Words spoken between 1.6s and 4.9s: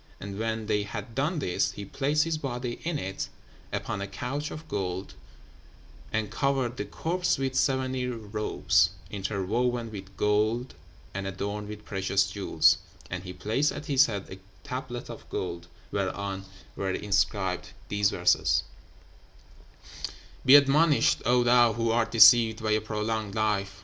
he placed his body in it, upon a couch of